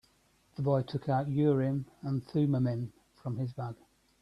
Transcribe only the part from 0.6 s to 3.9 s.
boy took out Urim and Thummim from his bag.